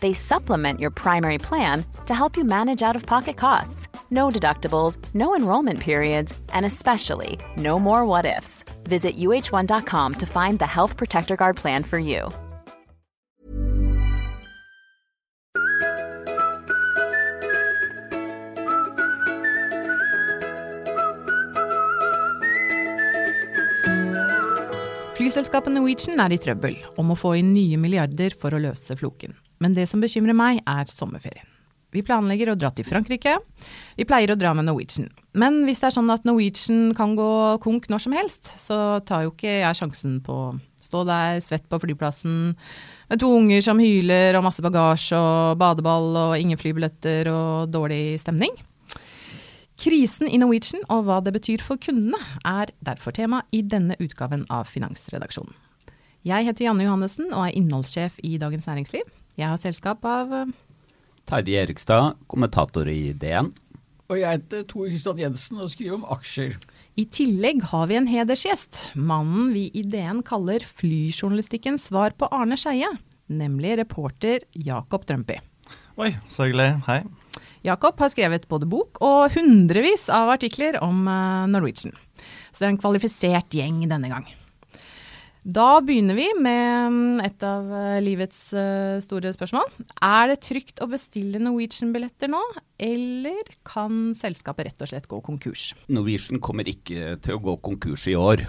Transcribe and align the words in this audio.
They 0.00 0.12
supplement 0.12 0.80
your 0.80 0.90
primary 0.90 1.38
plan 1.38 1.84
to 2.06 2.14
help 2.14 2.36
you 2.36 2.44
manage 2.44 2.82
out 2.82 2.96
of 2.96 3.06
pocket 3.06 3.36
costs. 3.36 3.88
No 4.10 4.28
deductibles, 4.28 4.96
no 5.14 5.34
enrollment 5.34 5.80
periods, 5.80 6.38
and 6.52 6.64
especially 6.66 7.38
no 7.56 7.78
more 7.78 8.04
what 8.04 8.24
ifs. 8.24 8.64
Visit 8.84 9.16
uh1.com 9.16 10.14
to 10.14 10.26
find 10.26 10.58
the 10.58 10.66
Health 10.66 10.96
Protector 10.96 11.36
Guard 11.36 11.56
plan 11.56 11.82
for 11.82 11.98
you. 11.98 12.30
Flyselskapet 25.16 25.72
Norwegian 25.72 26.20
er 26.22 26.34
i 26.36 26.38
trøbbel 26.38 26.76
og 26.92 27.02
må 27.08 27.16
få 27.18 27.32
inn 27.40 27.48
nye 27.50 27.80
milliarder 27.80 28.36
for 28.38 28.54
å 28.54 28.60
løse 28.62 28.94
floken. 29.00 29.32
Men 29.62 29.76
det 29.76 29.88
som 29.90 30.02
bekymrer 30.02 30.36
meg, 30.36 30.62
er 30.68 30.90
sommerferien. 30.90 31.46
Vi 31.94 32.02
planlegger 32.04 32.50
å 32.52 32.56
dra 32.58 32.68
til 32.74 32.84
Frankrike. 32.84 33.36
Vi 33.96 34.04
pleier 34.08 34.32
å 34.32 34.36
dra 34.36 34.52
med 34.56 34.66
Norwegian. 34.66 35.08
Men 35.38 35.62
hvis 35.64 35.80
det 35.80 35.88
er 35.88 35.94
sånn 35.94 36.12
at 36.12 36.26
Norwegian 36.28 36.90
kan 36.96 37.14
gå 37.16 37.30
konk 37.64 37.88
når 37.92 38.02
som 38.04 38.16
helst, 38.16 38.52
så 38.60 38.98
tar 39.08 39.24
jo 39.24 39.32
ikke 39.32 39.60
jeg 39.62 39.78
sjansen 39.78 40.18
på 40.24 40.36
å 40.50 40.54
stå 40.82 41.02
der 41.08 41.40
svett 41.44 41.64
på 41.70 41.80
flyplassen 41.82 42.54
med 43.08 43.22
to 43.22 43.30
unger 43.38 43.64
som 43.64 43.80
hyler 43.80 44.36
og 44.36 44.44
masse 44.46 44.62
bagasje 44.64 45.18
og 45.18 45.58
badeball 45.60 46.10
og 46.26 46.38
ingen 46.38 46.60
flybilletter 46.60 47.30
og 47.32 47.72
dårlig 47.72 48.18
stemning. 48.22 48.54
Krisen 49.76 50.28
i 50.28 50.40
Norwegian 50.40 50.84
og 50.92 51.04
hva 51.06 51.20
det 51.24 51.34
betyr 51.36 51.64
for 51.64 51.80
kundene, 51.80 52.20
er 52.48 52.72
derfor 52.84 53.14
tema 53.16 53.42
i 53.52 53.60
denne 53.60 53.96
utgaven 54.00 54.46
av 54.52 54.68
Finansredaksjonen. 54.72 55.52
Jeg 56.26 56.48
heter 56.48 56.66
Janne 56.66 56.86
Johannessen 56.86 57.28
og 57.30 57.44
er 57.44 57.54
innholdssjef 57.54 58.16
i 58.26 58.34
Dagens 58.42 58.66
Næringsliv. 58.66 59.04
Jeg 59.36 59.50
har 59.52 59.60
selskap 59.60 60.04
av 60.08 60.30
eh, 60.32 60.52
Terje 61.28 61.60
Erikstad, 61.66 62.14
kommentator 62.30 62.88
i 62.88 63.12
DN. 63.12 63.50
Og 64.06 64.20
jeg 64.20 64.38
heter 64.38 64.62
Tor 64.70 64.86
Kristian 64.88 65.18
Jensen 65.20 65.58
og 65.60 65.68
skriver 65.72 65.98
om 65.98 66.06
aksjer. 66.14 66.54
I 66.96 67.04
tillegg 67.12 67.60
har 67.72 67.90
vi 67.90 67.98
en 67.98 68.08
hedersgjest. 68.08 68.80
Mannen 68.96 69.50
vi 69.52 69.66
i 69.76 69.82
DN 69.84 70.22
kaller 70.24 70.64
flyjournalistikkens 70.78 71.88
svar 71.90 72.16
på 72.16 72.30
Arne 72.32 72.56
Skeie. 72.56 72.88
Nemlig 73.26 73.74
reporter 73.82 74.46
Jakob 74.54 75.04
Drømpy. 75.04 75.36
Oi, 76.00 76.14
så 76.30 76.46
hyggelig. 76.46 76.70
Hei. 76.86 77.02
Jakob 77.66 78.00
har 78.00 78.14
skrevet 78.14 78.48
både 78.48 78.70
bok 78.70 79.02
og 79.04 79.36
hundrevis 79.36 80.06
av 80.12 80.32
artikler 80.38 80.80
om 80.80 81.04
eh, 81.10 81.44
Norwegian. 81.52 81.92
Så 82.54 82.62
det 82.62 82.70
er 82.70 82.74
en 82.76 82.80
kvalifisert 82.80 83.60
gjeng 83.60 83.84
denne 83.90 84.14
gang. 84.14 84.30
Da 85.46 85.78
begynner 85.78 86.16
vi 86.18 86.26
med 86.42 87.20
et 87.22 87.42
av 87.46 87.68
eh, 87.70 88.00
livets 88.02 88.40
eh, 88.58 88.96
store 89.04 89.30
spørsmål. 89.30 89.68
Er 90.02 90.32
det 90.32 90.40
trygt 90.42 90.82
å 90.82 90.88
bestille 90.90 91.38
Norwegian-billetter 91.38 92.32
nå, 92.32 92.40
eller 92.82 93.52
kan 93.66 94.10
selskapet 94.18 94.66
rett 94.66 94.82
og 94.82 94.90
slett 94.90 95.06
gå 95.06 95.20
konkurs? 95.22 95.68
Norwegian 95.86 96.42
kommer 96.42 96.66
ikke 96.66 97.14
til 97.22 97.38
å 97.38 97.44
gå 97.46 97.56
konkurs 97.62 98.08
i 98.10 98.16
år. 98.18 98.42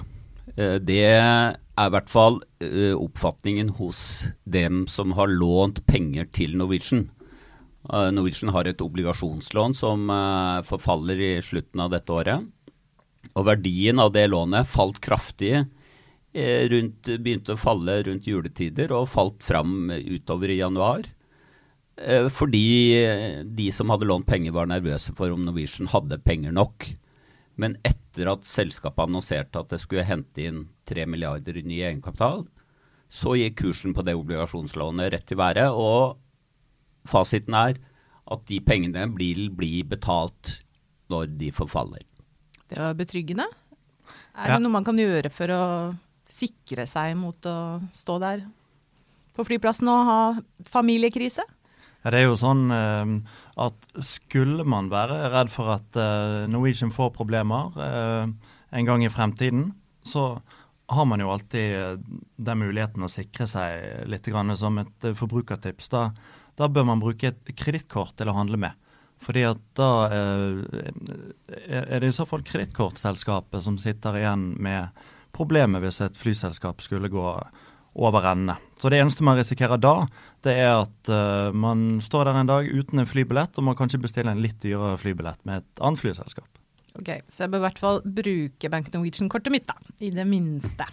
Eh, 0.56 0.80
det 0.82 1.04
er 1.12 1.60
i 1.78 1.94
hvert 1.94 2.10
fall 2.10 2.42
oppfatningen 2.98 3.76
hos 3.78 4.00
dem 4.50 4.88
som 4.90 5.14
har 5.14 5.30
lånt 5.30 5.84
penger 5.86 6.26
til 6.34 6.58
Norwegian. 6.58 7.12
Norwegian 7.86 8.50
har 8.56 8.66
et 8.66 8.82
obligasjonslån 8.82 9.76
som 9.78 10.10
forfaller 10.66 11.22
i 11.22 11.30
slutten 11.46 11.84
av 11.86 11.94
dette 11.94 12.12
året. 12.12 12.48
Og 13.38 13.46
verdien 13.46 14.02
av 14.02 14.10
det 14.16 14.26
lånet 14.34 14.66
falt 14.68 14.98
kraftig 15.06 15.68
rundt, 16.34 17.08
begynte 17.24 17.56
å 17.56 17.60
falle 17.60 18.02
rundt 18.08 18.28
juletider 18.28 18.92
og 18.96 19.08
falt 19.10 19.46
fram 19.46 19.92
utover 19.92 20.52
i 20.54 20.60
januar. 20.60 21.08
Eh, 21.98 22.28
fordi 22.30 23.44
de 23.58 23.72
som 23.74 23.90
hadde 23.90 24.06
lånt 24.06 24.28
penger 24.28 24.54
var 24.54 24.70
nervøse 24.70 25.16
for 25.18 25.34
om 25.34 25.46
Norwegian 25.48 25.90
hadde 25.90 26.20
penger 26.22 26.54
nok. 26.54 26.92
Men 27.58 27.78
etter 27.88 28.30
at 28.30 28.46
selskapet 28.46 29.08
annonserte 29.08 29.60
at 29.60 29.72
det 29.74 29.82
skulle 29.82 30.06
hente 30.06 30.46
inn 30.46 30.68
3 30.90 31.08
milliarder 31.10 31.58
i 31.58 31.66
ny 31.66 31.82
egenkapital, 31.82 32.46
så 33.10 33.34
gikk 33.40 33.62
kursen 33.64 33.96
på 33.98 34.04
det 34.06 34.18
obligasjonslånet 34.20 35.14
rett 35.14 35.26
til 35.30 35.40
været. 35.40 35.74
Og 35.74 36.20
fasiten 37.10 37.58
er 37.58 37.80
at 38.28 38.44
de 38.50 38.60
pengene 38.62 39.08
blir 39.16 39.48
blir 39.56 39.88
betalt 39.88 40.60
når 41.10 41.32
de 41.40 41.54
forfaller. 41.56 42.04
Det 42.68 42.78
var 42.78 42.98
betryggende. 43.00 43.48
Er 44.38 44.54
det 44.54 44.60
noe 44.62 44.76
man 44.76 44.86
kan 44.86 45.00
gjøre 45.00 45.32
for 45.34 45.52
å 45.56 45.64
sikre 46.30 46.86
seg 46.90 47.16
mot 47.20 47.48
å 47.48 47.58
stå 47.96 48.18
der 48.24 48.46
på 49.38 49.46
flyplassen 49.48 49.90
og 49.92 50.08
ha 50.08 50.20
familiekrise? 50.72 51.46
Ja, 52.04 52.12
det 52.14 52.22
er 52.22 52.30
jo 52.30 52.38
sånn 52.40 52.70
eh, 52.72 53.10
at 53.60 53.90
skulle 54.06 54.66
man 54.68 54.88
være 54.92 55.32
redd 55.34 55.52
for 55.54 55.74
at 55.74 55.98
eh, 56.00 56.46
Norwegian 56.52 56.94
får 56.94 57.12
problemer 57.18 57.74
eh, 57.84 58.30
en 58.78 58.88
gang 58.88 59.04
i 59.04 59.12
fremtiden, 59.12 59.72
så 60.08 60.38
har 60.88 61.08
man 61.10 61.20
jo 61.20 61.34
alltid 61.34 62.00
den 62.40 62.62
muligheten 62.62 63.04
å 63.04 63.12
sikre 63.12 63.44
seg 63.50 64.08
litt 64.08 64.28
grann, 64.32 64.56
som 64.56 64.78
et 64.80 65.08
forbrukertips. 65.20 65.90
Da, 65.92 66.06
da 66.56 66.70
bør 66.72 66.88
man 66.88 67.04
bruke 67.04 67.34
et 67.34 67.52
kredittkort 67.60 68.16
til 68.16 68.32
å 68.32 68.38
handle 68.38 68.60
med. 68.62 68.72
Fordi 69.20 69.44
at 69.50 69.60
da 69.76 69.90
er 70.08 72.00
det 72.00 72.08
i 72.08 72.16
så 72.16 72.24
fall 72.30 72.46
kredittkortselskapet 72.48 73.66
som 73.66 73.76
sitter 73.82 74.22
igjen 74.22 74.54
med 74.64 74.96
problemet 75.38 75.84
hvis 75.84 76.02
et 76.06 76.18
flyselskap 76.20 76.82
skulle 76.84 77.12
gå 77.14 77.26
over 77.98 78.28
ende. 78.30 78.58
Så 78.78 78.92
det 78.94 79.00
eneste 79.02 79.26
man 79.26 79.40
risikerer 79.40 79.80
da, 79.82 79.96
det 80.46 80.54
er 80.54 80.84
at 80.84 81.10
uh, 81.10 81.56
man 81.56 81.98
står 82.04 82.30
der 82.30 82.42
en 82.42 82.50
dag 82.50 82.70
uten 82.70 83.02
en 83.02 83.10
flybillett, 83.10 83.58
og 83.58 83.66
må 83.66 83.74
kanskje 83.78 84.02
bestille 84.04 84.34
en 84.34 84.44
litt 84.44 84.60
dyrere 84.62 85.00
flybillett 85.02 85.42
med 85.50 85.64
et 85.64 85.82
annet 85.82 86.04
flyselskap. 86.04 86.50
Ok, 86.98 87.12
Så 87.30 87.46
jeg 87.46 87.54
bør 87.54 87.62
i 87.62 87.68
hvert 87.68 87.82
fall 87.82 88.00
bruke 88.04 88.72
Bank 88.74 88.94
Norwegian-kortet 88.94 89.54
mitt, 89.54 89.68
da. 89.70 89.78
I 90.02 90.14
det 90.14 90.26
minste. 90.30 90.88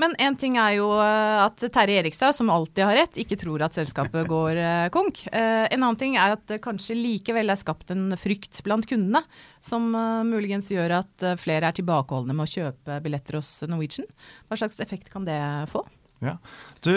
Men 0.00 0.14
én 0.18 0.36
ting 0.38 0.56
er 0.60 0.76
jo 0.78 0.88
eh, 1.02 1.38
at 1.44 1.62
Terje 1.74 2.00
Erikstad, 2.00 2.34
som 2.36 2.50
alltid 2.52 2.84
har 2.86 2.98
rett, 2.98 3.18
ikke 3.22 3.38
tror 3.40 3.64
at 3.64 3.76
selskapet 3.76 4.26
går 4.30 4.58
eh, 4.60 4.88
konk. 4.94 5.24
Eh, 5.28 5.66
en 5.68 5.80
annen 5.80 5.98
ting 6.00 6.16
er 6.20 6.36
at 6.36 6.44
det 6.50 6.62
kanskje 6.64 6.96
likevel 6.98 7.52
er 7.52 7.60
skapt 7.60 7.92
en 7.94 8.16
frykt 8.20 8.62
blant 8.66 8.86
kundene, 8.88 9.22
som 9.62 9.92
muligens 10.26 10.70
gjør 10.72 10.98
at 11.02 11.24
flere 11.40 11.68
er 11.68 11.76
tilbakeholdne 11.76 12.34
med 12.36 12.48
å 12.48 12.52
kjøpe 12.52 12.98
billetter 13.04 13.38
hos 13.38 13.50
Norwegian. 13.68 14.08
Hva 14.48 14.58
slags 14.58 14.80
effekt 14.82 15.12
kan 15.12 15.26
det 15.28 15.38
få? 15.72 15.84
Ja, 16.24 16.38
du... 16.84 16.92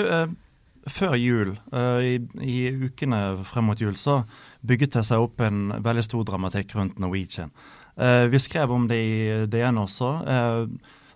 før 0.86 1.16
jul, 1.18 1.56
i, 1.74 2.20
i, 2.46 2.58
ukene 2.70 3.20
frem 3.50 3.66
mot 3.70 3.80
jul, 3.82 3.96
så 3.98 4.20
bygget 4.66 5.00
det 5.00 5.06
seg 5.08 5.24
opp 5.24 5.42
en 5.42 5.72
veldig 5.82 6.04
stor 6.06 6.28
dramatikk 6.30 6.76
rundt 6.78 7.02
Norwegian. 7.02 7.54
Vi 7.96 8.40
skrev 8.44 8.72
om 8.76 8.90
det 8.90 8.98
i 9.00 9.46
DN 9.48 9.78
også 9.80 10.10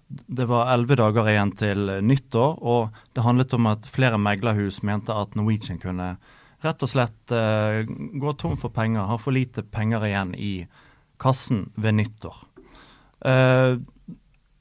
det 0.10 0.46
var 0.50 0.72
elleve 0.74 0.96
dager 0.98 1.28
igjen 1.30 1.52
til 1.58 1.90
nyttår, 2.02 2.56
og 2.66 2.96
det 3.14 3.26
handlet 3.26 3.54
om 3.54 3.68
at 3.70 3.86
flere 3.94 4.18
meglerhus 4.18 4.82
mente 4.88 5.14
at 5.14 5.36
Norwegian 5.38 5.78
kunne 5.82 6.16
rett 6.66 6.84
og 6.84 6.92
slett 6.92 7.34
uh, 7.36 7.86
gå 7.86 8.34
tom 8.42 8.58
for 8.60 8.74
penger, 8.74 9.06
ha 9.06 9.20
for 9.22 9.36
lite 9.36 9.64
penger 9.64 10.08
igjen 10.08 10.34
i 10.36 10.54
kassen 11.22 11.68
ved 11.76 11.98
nyttår. 12.00 12.38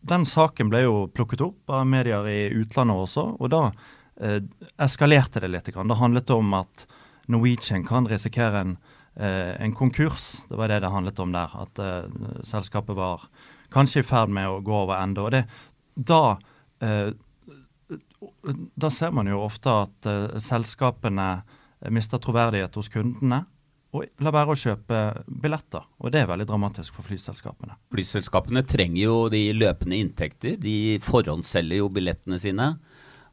Den 0.08 0.24
saken 0.26 0.72
ble 0.72 0.80
jo 0.82 0.94
plukket 1.14 1.44
opp 1.44 1.70
av 1.70 1.84
medier 1.86 2.26
i 2.26 2.40
utlandet 2.58 3.04
også, 3.04 3.22
og 3.38 3.52
da 3.52 3.60
eskalerte 4.82 5.44
det 5.44 5.52
litt. 5.52 5.70
Det 5.70 5.98
handlet 6.00 6.32
om 6.34 6.50
at 6.58 6.82
Norwegian 7.30 7.86
kan 7.86 8.10
risikere 8.10 8.64
en, 8.64 8.72
en 9.18 9.72
konkurs. 9.74 10.44
Det 10.46 10.54
var 10.54 10.70
det 10.70 10.76
det 10.84 10.90
handlet 10.94 11.18
om 11.18 11.32
der. 11.34 11.54
At 11.58 11.80
selskapet 12.46 12.94
var 12.94 13.24
kanskje 13.74 14.02
i 14.02 14.06
ferd 14.06 14.32
med 14.32 14.48
å 14.48 14.60
gå 14.64 14.74
over 14.84 14.98
ende. 15.00 15.24
Og 15.24 15.32
det, 15.34 15.44
da, 15.94 16.38
eh, 16.80 17.10
da 18.74 18.90
ser 18.90 19.14
man 19.16 19.28
jo 19.30 19.42
ofte 19.44 19.74
at 19.84 20.08
eh, 20.08 20.40
selskapene 20.42 21.28
mister 21.94 22.20
troverdighet 22.22 22.74
hos 22.74 22.90
kundene 22.90 23.44
og 23.96 24.04
la 24.20 24.32
være 24.34 24.52
å 24.52 24.58
kjøpe 24.58 24.98
billetter. 25.26 25.84
Og 26.02 26.12
det 26.12 26.20
er 26.20 26.28
veldig 26.28 26.46
dramatisk 26.48 26.96
for 26.96 27.06
flyselskapene. 27.08 27.78
Flyselskapene 27.94 28.62
trenger 28.68 29.00
jo 29.00 29.14
de 29.32 29.46
løpende 29.56 29.96
inntekter. 29.96 30.58
De 30.60 30.98
forhåndsselger 31.04 31.80
jo 31.80 31.88
billettene 31.92 32.36
sine. 32.42 32.74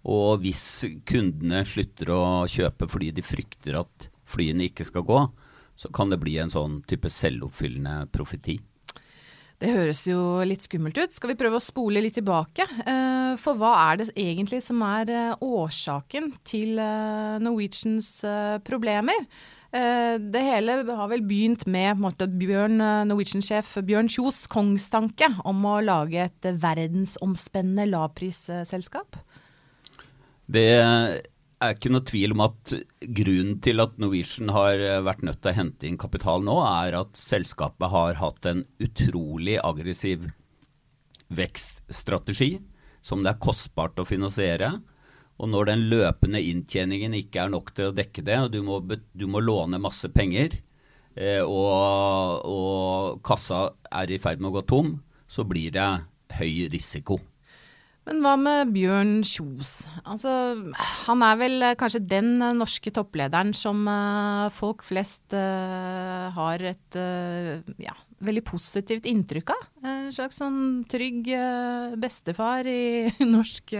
Og 0.07 0.45
hvis 0.45 0.85
kundene 1.09 1.65
slutter 1.67 2.13
å 2.13 2.21
kjøpe 2.47 2.87
fordi 2.87 3.11
de 3.17 3.25
frykter 3.25 3.81
at 3.81 4.07
flyene 4.29 4.69
ikke 4.69 4.85
skal 4.87 5.03
gå, 5.05 5.19
så 5.75 5.91
kan 5.93 6.11
det 6.11 6.21
bli 6.21 6.37
en 6.39 6.53
sånn 6.53 6.79
type 6.87 7.11
selvoppfyllende 7.11 8.05
profeti. 8.15 8.59
Det 9.55 9.71
høres 9.71 10.01
jo 10.03 10.19
litt 10.43 10.65
skummelt 10.65 10.97
ut. 10.99 11.13
Skal 11.15 11.31
vi 11.31 11.37
prøve 11.39 11.61
å 11.61 11.63
spole 11.63 12.01
litt 12.03 12.17
tilbake? 12.17 12.65
Eh, 12.83 13.35
For 13.39 13.55
hva 13.59 13.71
er 13.87 14.01
det 14.01 14.09
egentlig 14.19 14.61
som 14.65 14.81
er 14.83 15.11
eh, 15.11 15.43
årsaken 15.43 16.33
til 16.47 16.79
eh, 16.81 17.37
Norwegians 17.43 18.17
problemer? 18.67 19.27
Det 19.75 20.39
hele 20.39 20.75
har 20.87 21.09
vel 21.11 21.19
begynt 21.27 21.65
med 21.67 21.99
Bjørn, 22.39 22.77
Norwegian-sjef 23.09 23.73
Bjørn 23.83 24.07
Kjos 24.07 24.45
kongstanke 24.47 25.27
om 25.43 25.65
å 25.67 25.73
lage 25.83 26.21
et 26.29 26.47
verdensomspennende 26.61 27.83
lavprisselskap. 27.89 29.17
Det 30.47 30.69
er 31.65 31.75
ikke 31.75 31.91
noe 31.93 32.05
tvil 32.05 32.33
om 32.35 32.43
at 32.45 32.73
grunnen 33.17 33.59
til 33.63 33.83
at 33.83 33.97
Norwegian 34.01 34.51
har 34.55 34.81
eh, 34.81 35.03
vært 35.05 35.25
nødt 35.27 35.41
til 35.41 35.51
å 35.51 35.57
hente 35.57 35.89
inn 35.89 35.99
kapital 36.01 36.45
nå, 36.45 36.57
er 36.65 36.97
at 37.01 37.19
selskapet 37.19 37.91
har 37.91 38.19
hatt 38.21 38.47
en 38.49 38.63
utrolig 38.83 39.57
aggressiv 39.61 40.29
vekststrategi 41.35 42.59
som 43.05 43.21
det 43.23 43.33
er 43.33 43.41
kostbart 43.41 43.99
å 44.01 44.07
finansiere. 44.07 44.71
Og 45.35 45.51
når 45.51 45.69
den 45.69 45.83
løpende 45.91 46.41
inntjeningen 46.41 47.15
ikke 47.17 47.43
er 47.43 47.51
nok 47.53 47.73
til 47.75 47.91
å 47.91 47.95
dekke 47.95 48.23
det, 48.25 48.39
og 48.45 48.53
du 48.53 48.61
må, 48.65 48.79
du 48.87 49.25
må 49.29 49.41
låne 49.43 49.81
masse 49.83 50.09
penger, 50.15 50.57
eh, 51.13 51.43
og, 51.43 52.45
og 52.47 53.23
kassa 53.25 53.67
er 53.91 54.15
i 54.15 54.21
ferd 54.21 54.41
med 54.41 54.53
å 54.53 54.57
gå 54.59 54.67
tom, 54.71 54.93
så 55.27 55.45
blir 55.47 55.75
det 55.75 55.89
høy 56.39 56.69
risiko. 56.71 57.19
Men 58.05 58.21
hva 58.21 58.35
med 58.37 58.71
Bjørn 58.75 59.13
Kjos? 59.25 59.87
Altså, 60.05 60.31
han 61.07 61.23
er 61.25 61.37
vel 61.39 61.65
eh, 61.65 61.77
kanskje 61.79 62.03
den 62.05 62.35
eh, 62.37 62.53
norske 62.57 62.93
topplederen 62.93 63.53
som 63.57 63.81
eh, 63.89 64.45
folk 64.53 64.85
flest 64.85 65.33
har 65.35 66.61
et 66.69 66.97
ja, 67.81 67.93
veldig 68.23 68.43
positivt 68.45 69.07
inntrykk 69.09 69.53
av. 69.55 69.63
En 69.85 70.11
slags 70.13 70.37
sånn 70.39 70.59
trygg 70.89 71.27
bestefar 72.01 72.67
i 72.69 73.09
norsk 73.35 73.73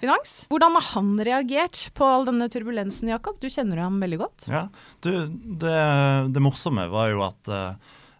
finans. 0.00 0.34
Hvordan 0.50 0.76
har 0.78 0.88
han 0.90 1.12
reagert 1.28 1.84
på 1.96 2.08
all 2.08 2.26
denne 2.28 2.50
turbulensen, 2.52 3.12
Jakob? 3.14 3.38
Du 3.40 3.46
kjenner 3.52 3.80
jo 3.80 3.86
ham 3.86 4.00
veldig 4.02 4.20
godt. 4.24 4.48
Ja, 4.50 4.66
du, 5.06 5.12
det, 5.62 5.78
det 6.34 6.44
morsomme 6.44 6.88
var 6.92 7.12
jo 7.14 7.22
at 7.28 7.54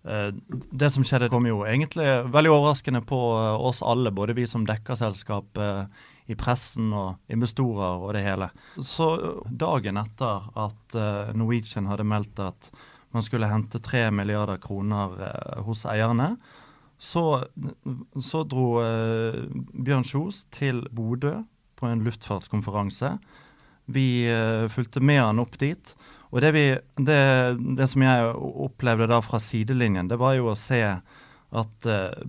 det 0.06 0.90
som 0.94 1.04
skjedde, 1.04 1.30
kom 1.32 1.48
jo 1.48 1.64
egentlig 1.66 2.06
veldig 2.30 2.52
overraskende 2.52 3.02
på 3.06 3.18
eh, 3.36 3.64
oss 3.68 3.82
alle, 3.82 4.12
både 4.14 4.36
vi 4.38 4.46
som 4.46 4.66
dekker 4.68 4.98
selskap 4.98 5.58
eh, 5.58 5.86
i 6.30 6.36
pressen 6.38 6.92
og 6.94 7.32
investorer 7.32 8.02
og 8.02 8.12
det 8.14 8.22
hele. 8.26 8.50
Så 8.78 9.08
eh, 9.16 9.40
dagen 9.50 9.98
etter 9.98 10.46
at 10.66 10.98
eh, 10.98 11.32
Norwegian 11.38 11.90
hadde 11.90 12.06
meldt 12.06 12.42
at 12.44 12.70
man 13.14 13.24
skulle 13.24 13.50
hente 13.50 13.80
3 13.82 14.10
milliarder 14.14 14.60
kroner 14.62 15.18
eh, 15.26 15.58
hos 15.66 15.86
eierne, 15.88 16.34
så, 16.98 17.44
så 18.22 18.44
dro 18.48 18.68
eh, 18.80 19.42
Bjørn 19.74 20.06
Kjos 20.06 20.44
til 20.54 20.84
Bodø 20.94 21.40
på 21.76 21.90
en 21.90 22.04
luftfartskonferanse. 22.06 23.16
Vi 23.92 24.06
eh, 24.30 24.66
fulgte 24.72 25.02
med 25.04 25.20
han 25.22 25.42
opp 25.42 25.58
dit. 25.60 25.92
Og 26.32 26.42
det, 26.42 26.52
vi, 26.56 26.64
det, 27.06 27.20
det 27.78 27.86
som 27.90 28.02
jeg 28.02 28.32
opplevde 28.66 29.08
da 29.10 29.20
fra 29.24 29.40
sidelinjen, 29.42 30.10
det 30.10 30.18
var 30.20 30.34
jo 30.38 30.50
å 30.52 30.58
se 30.58 30.82
at 31.56 31.86
eh, 31.88 32.24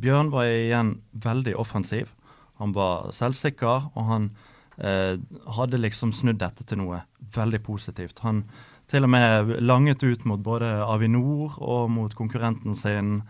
Bjørn 0.00 0.30
var 0.34 0.50
igjen 0.50 0.96
veldig 1.24 1.56
offensiv. 1.58 2.12
Han 2.60 2.72
var 2.76 3.10
selvsikker, 3.16 3.90
og 3.92 4.08
han 4.10 4.30
eh, 4.78 5.18
hadde 5.58 5.82
liksom 5.82 6.14
snudd 6.14 6.40
dette 6.40 6.64
til 6.64 6.80
noe 6.84 7.02
veldig 7.36 7.60
positivt. 7.66 8.22
Han 8.24 8.44
til 8.86 9.02
og 9.02 9.10
med 9.10 9.56
langet 9.66 10.04
ut 10.06 10.24
mot 10.30 10.42
både 10.42 10.68
Avinor 10.86 11.58
og 11.58 11.90
mot 11.90 12.12
konkurrenten 12.14 12.76
sin 12.78 13.20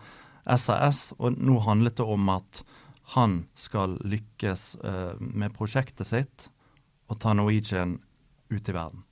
SAS, 0.45 1.11
og 1.17 1.39
nå 1.41 1.57
handlet 1.65 1.97
det 1.97 2.05
om 2.05 2.29
at 2.29 2.61
han 3.15 3.39
skal 3.57 3.97
lykkes 4.03 4.67
eh, 4.83 5.15
med 5.19 5.55
prosjektet 5.57 6.09
sitt 6.09 6.47
og 7.07 7.19
ta 7.23 7.33
Norwegian 7.33 7.97
ut 8.51 8.69
i 8.69 8.75
verden. 8.75 9.03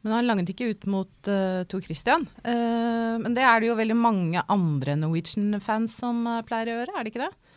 Men 0.00 0.14
han 0.16 0.28
langet 0.28 0.54
ikke 0.54 0.70
ut 0.72 0.86
mot 0.88 1.28
uh, 1.28 1.62
Tor 1.68 1.82
Christian. 1.84 2.24
Uh, 2.40 3.20
men 3.20 3.36
det 3.36 3.44
er 3.44 3.60
det 3.60 3.68
jo 3.68 3.76
veldig 3.76 3.96
mange 4.00 4.44
andre 4.48 4.96
Norwegian-fans 4.96 5.98
som 6.00 6.22
uh, 6.24 6.40
pleier 6.46 6.72
å 6.72 6.76
gjøre, 6.78 6.94
er 6.94 7.04
det 7.04 7.12
ikke 7.12 7.26
det? 7.26 7.56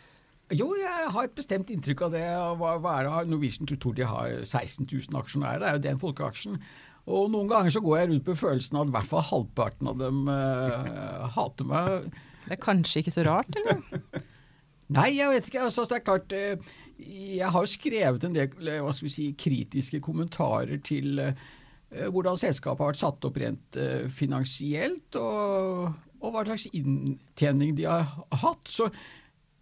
Jo, 0.60 0.66
jeg 0.76 1.06
har 1.14 1.24
et 1.24 1.38
bestemt 1.38 1.70
inntrykk 1.72 2.04
av 2.04 2.12
det. 2.12 2.26
Hva, 2.60 2.74
hva 2.84 2.98
er 2.98 3.08
det? 3.08 3.30
Norwegian 3.32 3.70
tror 3.70 3.96
de 3.96 4.04
har 4.10 4.34
16 4.44 4.84
000 4.84 5.16
aksjonærer, 5.22 5.64
det 5.64 5.70
er 5.70 5.78
jo 5.78 5.86
den 5.86 6.02
folkeaksjen. 6.02 6.60
Og 7.04 7.32
noen 7.32 7.48
ganger 7.48 7.72
så 7.72 7.80
går 7.84 7.98
jeg 7.98 8.10
rundt 8.10 8.26
på 8.28 8.36
følelsen 8.36 8.76
av 8.76 8.84
at 8.84 8.92
i 8.92 8.94
hvert 8.98 9.10
fall 9.10 9.26
halvparten 9.30 9.90
av 9.90 9.98
dem 10.00 10.20
hater 11.34 11.68
meg. 11.68 12.06
Det 12.44 12.54
er 12.56 12.60
kanskje 12.60 13.02
ikke 13.02 13.12
så 13.12 13.24
rart, 13.28 13.58
eller? 13.60 13.82
Nei, 14.94 15.10
jeg 15.16 15.32
vet 15.32 15.48
ikke. 15.48 15.64
Altså, 15.64 15.84
det 15.88 15.98
er 15.98 16.04
klart, 16.04 16.32
jeg 17.00 17.50
har 17.56 17.66
jo 17.66 17.72
skrevet 17.72 18.24
en 18.24 18.36
del 18.36 18.72
hva 18.84 18.92
skal 18.92 19.08
vi 19.08 19.12
si, 19.12 19.28
kritiske 19.40 20.00
kommentarer 20.04 20.80
til 20.84 21.20
hvordan 22.12 22.38
selskapet 22.40 22.82
har 22.82 22.92
vært 22.92 23.02
satt 23.02 23.26
opp 23.28 23.36
rent 23.40 23.78
eh, 23.80 24.06
finansielt, 24.12 25.18
og, 25.20 25.92
og 26.20 26.32
hva 26.34 26.46
slags 26.48 26.68
inntjening 26.72 27.74
de 27.78 27.86
har 27.88 28.08
hatt. 28.44 28.70
Så 28.70 28.90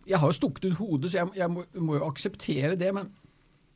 jeg 0.08 0.18
har 0.18 0.30
jo 0.30 0.38
stukket 0.38 0.70
ut 0.70 0.80
hodet, 0.80 1.12
så 1.12 1.22
jeg, 1.22 1.34
jeg 1.42 1.52
må, 1.52 1.66
må 1.78 1.98
jo 1.98 2.08
akseptere 2.08 2.78
det. 2.80 2.92
men 2.96 3.12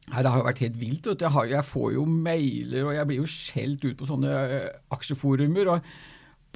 Nei, 0.06 0.22
Det 0.22 0.30
har 0.30 0.38
jo 0.38 0.46
vært 0.46 0.60
helt 0.62 0.76
vilt. 0.78 1.08
Jeg, 1.10 1.32
har, 1.34 1.48
jeg 1.50 1.66
får 1.66 1.94
jo 1.96 2.04
mailer, 2.06 2.84
og 2.86 2.92
jeg 2.94 3.08
blir 3.08 3.24
jo 3.24 3.30
skjelt 3.30 3.86
ut 3.88 3.96
på 3.98 4.06
sånne 4.06 4.36
eh, 4.58 4.68
aksjeforumer. 4.94 5.72
og 5.74 5.88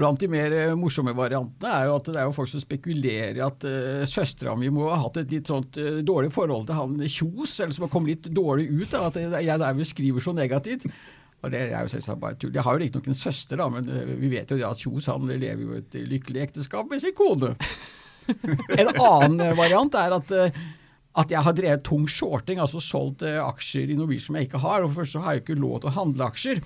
Blant 0.00 0.23
de 0.23 0.29
mer 0.32 0.55
eh, 0.55 0.76
morsomme 0.79 1.12
variantene 1.17 1.73
er 1.75 1.88
jo 1.88 1.97
at 1.99 2.11
det 2.12 2.20
er 2.20 2.29
jo 2.29 2.37
folk 2.37 2.52
som 2.52 2.62
spekulerer 2.62 3.41
i 3.41 3.43
at 3.44 3.67
uh, 3.67 4.05
søstera 4.08 4.55
mi 4.56 4.70
må 4.73 4.87
ha 4.88 5.00
hatt 5.02 5.19
et 5.20 5.35
litt 5.35 5.50
sånt 5.50 5.76
uh, 5.76 5.99
dårlig 6.06 6.31
forhold 6.32 6.70
til 6.70 6.79
han 6.79 6.94
Kjos, 7.05 7.58
eller 7.58 7.76
som 7.76 7.85
har 7.85 7.93
kommet 7.93 8.14
litt 8.14 8.31
dårlig 8.32 8.70
ut 8.70 8.94
av 8.97 9.11
at 9.11 9.19
jeg 9.20 9.61
derved 9.61 9.91
skriver 9.91 10.25
så 10.25 10.32
negativt. 10.37 10.87
Og 11.41 11.53
Det 11.53 11.61
er 11.71 11.79
jo 11.81 11.93
selvsagt 11.95 12.21
bare 12.21 12.37
tull. 12.37 12.53
Jeg 12.53 12.67
har 12.67 12.77
jo 12.77 12.83
riktignok 12.83 13.09
en 13.09 13.17
søster, 13.17 13.57
da, 13.61 13.71
men 13.73 13.89
uh, 13.89 14.17
vi 14.21 14.29
vet 14.33 14.51
jo 14.51 14.59
det 14.59 14.69
at 14.69 14.83
Kjos 14.83 15.09
han 15.09 15.31
lever 15.31 15.63
jo 15.65 15.79
et 15.79 15.97
lykkelig 16.11 16.45
ekteskap 16.49 16.91
med 16.91 17.01
sin 17.01 17.17
kone. 17.17 17.55
en 18.81 18.93
annen 18.93 19.41
uh, 19.47 19.57
variant 19.59 19.97
er 19.97 20.19
at 20.19 20.37
uh, 20.37 20.61
at 21.19 21.33
jeg 21.33 21.43
har 21.43 21.57
drevet 21.57 21.85
tung 21.87 22.07
shorting, 22.09 22.61
altså 22.63 22.81
solgt 22.83 23.25
eh, 23.27 23.41
aksjer 23.43 23.91
i 23.91 23.99
Norwegian 23.99 24.29
som 24.29 24.39
jeg 24.39 24.49
ikke 24.49 24.63
har. 24.63 24.85
og 24.85 24.95
Først 24.95 25.17
så 25.17 25.23
har 25.25 25.37
jeg 25.37 25.45
ikke 25.45 25.59
lov 25.59 25.81
til 25.81 25.91
å 25.91 25.97
handle 25.97 26.29
aksjer. 26.31 26.61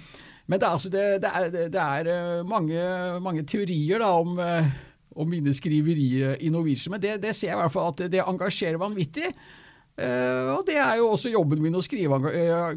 Men 0.47 0.61
det 0.61 0.67
er, 0.67 0.75
altså, 0.77 0.91
det, 0.93 1.05
det 1.25 1.31
er, 1.31 1.47
det 1.73 1.85
er 1.85 2.11
eh, 2.13 2.43
mange, 2.49 2.89
mange, 3.25 3.45
teorier 3.49 4.05
da, 4.05 4.11
om, 4.21 4.37
eh, 4.45 4.73
om 5.17 5.31
mine 5.31 5.55
skriverier 5.57 6.37
i 6.45 6.53
Norwegian. 6.53 6.93
Men 6.97 7.05
det, 7.05 7.17
det, 7.25 7.33
ser 7.33 7.55
jeg 7.55 7.59
i 7.59 7.63
hvert 7.63 7.77
fall 7.77 7.95
at 7.95 8.05
det 8.13 8.25
engasjerer 8.25 8.81
vanvittig. 8.83 9.33
Og 9.95 10.65
det 10.67 10.75
er 10.83 10.97
jo 10.99 11.13
også 11.15 11.31
jobben 11.31 11.61
min 11.63 11.77
å 11.79 11.83
skrive 11.85 12.17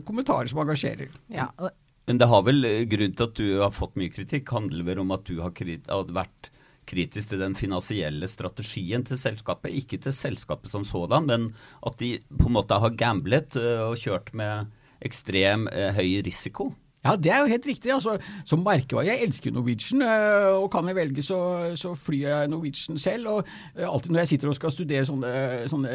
kommentarer 0.06 0.46
som 0.52 0.60
engasjerer. 0.62 1.10
Ja, 1.34 1.48
og 1.58 1.72
Men 2.08 2.22
det 2.22 2.30
har 2.32 2.44
vel 2.48 2.64
grunnen 2.64 2.92
grunn 2.92 3.16
til 3.18 3.28
at 3.28 3.40
du 3.40 3.48
har 3.60 3.74
fått 3.76 3.98
mye 4.00 4.12
kritikk, 4.14 4.54
handler 4.56 4.86
vel 4.88 5.02
om 5.04 5.12
at 5.12 5.28
du 5.28 5.42
har, 5.44 5.52
krit 5.56 5.88
vært 5.88 6.52
kritisk 6.88 7.34
til 7.34 7.42
den 7.44 7.56
finansielle 7.58 8.30
strategien 8.32 9.04
til 9.08 9.20
selskapet. 9.20 9.76
Ikke 9.76 10.00
til 10.02 10.16
selskapet 10.16 10.72
som 10.72 10.86
sådan, 10.88 11.28
men 11.28 11.50
at 11.86 12.00
de 12.00 12.16
på 12.32 12.48
en 12.48 12.56
måte 12.56 12.80
har 12.80 12.96
gamblet 12.96 13.58
eh, 13.60 13.84
og 13.84 14.00
kjørt 14.00 14.32
med 14.38 14.72
ekstrem 15.04 15.68
eh, 15.68 15.92
høy 15.98 16.22
risiko. 16.26 16.72
Ja, 17.08 17.16
det 17.16 17.32
er 17.32 17.44
jo 17.44 17.52
helt 17.52 17.68
riktig. 17.68 17.92
altså, 17.94 18.18
Som 18.46 18.64
merkevare. 18.66 19.06
Jeg 19.08 19.24
elsker 19.24 19.52
Norwegian, 19.52 20.02
øh, 20.02 20.64
og 20.64 20.72
kan 20.72 20.88
jeg 20.88 20.96
velge, 20.96 21.24
så, 21.24 21.40
så 21.76 21.96
flyr 21.96 22.28
jeg 22.28 22.48
Norwegian 22.48 22.98
selv. 22.98 23.28
og 23.28 23.44
øh, 23.76 23.88
alltid 23.94 24.12
Når 24.12 24.20
jeg 24.20 24.28
sitter 24.28 24.48
og 24.48 24.56
skal 24.56 24.72
studere 24.72 25.06
sånne, 25.06 25.32
sånne 25.72 25.92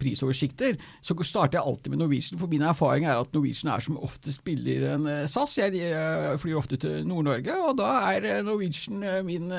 prisoversikter, 0.00 0.74
så 1.02 1.14
starter 1.22 1.58
jeg 1.58 1.66
alltid 1.66 1.90
med 1.90 1.98
Norwegian. 1.98 2.38
For 2.38 2.50
min 2.50 2.62
erfaring 2.62 3.06
er 3.06 3.20
at 3.20 3.34
Norwegian 3.34 3.72
er 3.72 3.80
som 3.80 3.98
oftest 4.02 4.44
billigere 4.44 4.96
enn 4.96 5.06
øh, 5.06 5.28
SAS. 5.30 5.58
Jeg 5.58 6.40
flyr 6.42 6.58
ofte 6.58 6.76
til 6.76 7.06
Nord-Norge, 7.06 7.54
og 7.68 7.78
da 7.78 7.92
er 8.10 8.42
Norwegian 8.42 9.04
min, 9.26 9.52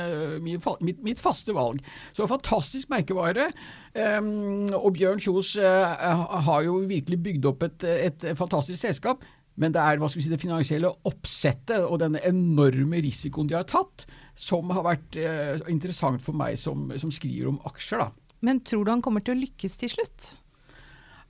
min, 0.44 0.62
mitt, 0.82 1.04
mitt 1.04 1.24
faste 1.24 1.56
valg. 1.56 1.80
Så 2.14 2.28
fantastisk 2.28 2.90
merkevare. 2.90 3.52
Um, 3.98 4.68
og 4.78 4.92
Bjørn 4.94 5.22
Kjos 5.22 5.56
har 5.58 6.62
jo 6.66 6.76
virkelig 6.90 7.18
bygd 7.24 7.48
opp 7.50 7.64
et, 7.66 7.84
et 7.84 8.26
fantastisk 8.38 8.82
selskap. 8.82 9.24
Men 9.58 9.74
det 9.74 9.82
er 9.82 9.98
hva 9.98 10.10
skal 10.10 10.22
vi 10.22 10.26
si, 10.28 10.32
det 10.34 10.42
finansielle 10.42 10.92
oppsettet 11.10 11.82
og 11.82 11.98
denne 12.04 12.22
enorme 12.28 13.00
risikoen 13.02 13.50
de 13.50 13.58
har 13.58 13.66
tatt, 13.70 14.06
som 14.38 14.70
har 14.76 14.86
vært 14.86 15.18
eh, 15.18 15.58
interessant 15.74 16.22
for 16.22 16.38
meg 16.38 16.60
som, 16.62 16.92
som 17.02 17.14
skriver 17.14 17.50
om 17.50 17.58
aksjer. 17.66 18.06
da. 18.06 18.36
Men 18.46 18.62
tror 18.62 18.86
du 18.86 18.94
han 18.94 19.02
kommer 19.02 19.26
til 19.26 19.34
å 19.34 19.42
lykkes 19.42 19.80
til 19.82 19.90
slutt? 19.96 20.36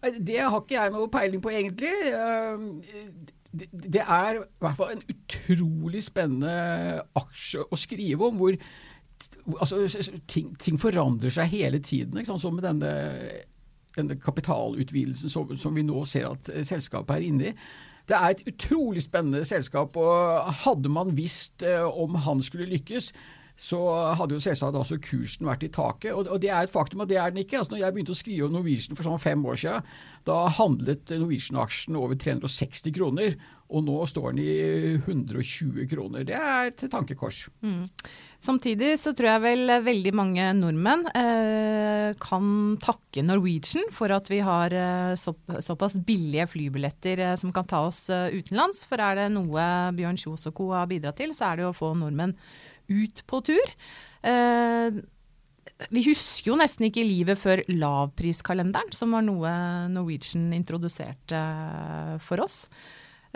Det 0.03 0.38
har 0.43 0.60
ikke 0.60 0.75
jeg 0.75 0.93
noe 0.93 1.10
peiling 1.12 1.41
på, 1.41 1.55
egentlig. 1.55 1.93
Eh, 2.12 3.34
Det, 3.57 4.03
er 4.03 4.38
i 4.38 4.43
hvert 4.62 4.77
fall 4.77 4.91
en 4.93 5.05
utrolig 5.10 6.03
spennende 6.05 7.01
aksje 7.17 7.63
å 7.63 7.79
skrive 7.79 8.27
om, 8.27 8.36
hvor 8.38 8.57
altså, 9.57 9.79
ting, 10.29 10.51
ting 10.62 10.77
forandrer 10.77 11.34
seg 11.34 11.55
hele 11.55 11.79
tiden. 11.79 12.19
Ikke 12.19 12.34
sant? 12.34 12.43
Som 12.43 12.60
med 12.60 12.67
denne, 12.67 12.91
denne 13.96 14.19
kapitalutvidelsen 14.22 15.31
som, 15.34 15.55
som 15.57 15.74
vi 15.74 15.88
nå 15.88 16.03
ser 16.05 16.27
at 16.29 16.51
selskapet 16.67 17.15
er 17.15 17.25
inne 17.31 17.50
i. 17.50 17.55
Det 18.08 18.16
er 18.16 18.32
et 18.32 18.44
utrolig 18.48 19.04
spennende 19.04 19.44
selskap, 19.46 19.98
og 20.00 20.54
hadde 20.64 20.90
man 20.90 21.12
visst 21.18 21.64
eh, 21.68 21.84
om 21.84 22.16
han 22.24 22.44
skulle 22.44 22.70
lykkes, 22.72 23.12
så 23.58 23.80
hadde 24.20 24.38
jo 24.38 24.44
selvsagt 24.44 24.78
også 24.78 25.00
kursen 25.02 25.48
vært 25.50 25.66
i 25.66 25.72
taket. 25.74 26.12
Og, 26.14 26.30
og 26.30 26.42
det 26.44 26.52
er 26.54 26.68
et 26.68 26.74
faktum, 26.74 27.02
at 27.02 27.10
det 27.10 27.18
er 27.18 27.34
den 27.34 27.42
ikke. 27.42 27.58
Altså, 27.58 27.74
når 27.74 27.82
jeg 27.82 27.96
begynte 27.96 28.14
å 28.14 28.20
skrive 28.20 28.48
om 28.48 28.54
Norwegian 28.54 28.98
for 28.98 29.10
sånn 29.10 29.22
fem 29.24 29.46
år 29.50 29.58
siden, 29.58 29.94
da 30.28 30.40
handlet 30.60 31.14
Norwegian-aksjen 31.16 31.98
over 31.98 32.20
360 32.22 32.94
kroner. 32.94 33.38
Og 33.68 33.84
nå 33.84 33.96
står 34.08 34.32
den 34.32 34.44
i 34.46 34.52
120 35.02 35.90
kroner. 35.92 36.24
Det 36.28 36.38
er 36.38 36.70
til 36.78 36.92
tankekors. 36.94 37.48
Mm. 37.66 37.90
Samtidig 38.46 38.94
så 39.02 39.12
tror 39.18 39.32
jeg 39.32 39.44
vel 39.44 39.74
veldig 39.84 40.14
mange 40.16 40.46
nordmenn 40.56 41.08
eh, 41.18 42.14
kan 42.22 42.78
takke 42.80 43.26
Norwegian 43.26 43.90
for 43.92 44.14
at 44.14 44.30
vi 44.32 44.40
har 44.46 44.72
eh, 44.78 45.18
så, 45.20 45.34
såpass 45.66 45.98
billige 46.06 46.46
flybilletter 46.54 47.26
eh, 47.26 47.36
som 47.42 47.52
kan 47.56 47.68
ta 47.68 47.82
oss 47.90 48.06
eh, 48.14 48.38
utenlands. 48.38 48.86
For 48.88 49.02
er 49.02 49.24
det 49.24 49.28
noe 49.34 49.68
Bjørn 49.98 50.22
Kjos 50.22 50.48
og 50.48 50.56
co. 50.62 50.72
har 50.78 50.88
bidratt 50.88 51.20
til, 51.20 51.34
så 51.36 51.50
er 51.50 51.58
det 51.58 51.68
jo 51.68 51.74
å 51.74 51.80
få 51.82 51.92
nordmenn 51.98 52.38
ut 52.91 53.24
på 53.27 53.44
tur. 53.51 53.77
Eh, 54.27 55.00
vi 55.94 56.03
husker 56.08 56.51
jo 56.51 56.60
nesten 56.60 56.88
ikke 56.88 57.06
livet 57.06 57.39
før 57.39 57.62
lavpriskalenderen, 57.70 58.94
som 58.96 59.13
var 59.13 59.25
noe 59.25 59.51
Norwegian 59.94 60.50
introduserte 60.58 61.38
eh, 61.38 62.15
for 62.24 62.41
oss. 62.44 62.63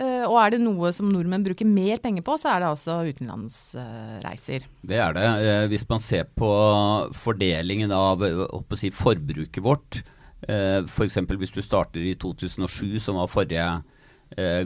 Eh, 0.00 0.24
og 0.26 0.38
er 0.40 0.54
det 0.54 0.62
noe 0.64 0.90
som 0.94 1.10
nordmenn 1.12 1.44
bruker 1.46 1.68
mer 1.68 2.02
penger 2.02 2.24
på, 2.26 2.36
så 2.40 2.50
er 2.52 2.62
det 2.62 2.72
altså 2.72 2.98
utenlandsreiser. 3.06 4.66
Det 4.82 4.98
er 5.04 5.16
det. 5.18 5.28
Eh, 5.46 5.66
hvis 5.70 5.86
man 5.90 6.02
ser 6.02 6.26
på 6.34 6.50
fordelingen 7.14 7.94
av 7.94 8.24
si, 8.78 8.90
forbruket 8.96 9.62
vårt, 9.62 10.02
f.eks. 10.42 11.20
hvis 11.38 11.52
du 11.54 11.60
starter 11.62 12.02
i 12.02 12.16
2007, 12.18 12.98
som 12.98 13.20
var 13.20 13.28
forrige 13.30 13.66